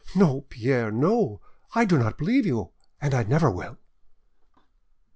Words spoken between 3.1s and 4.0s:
I never will!"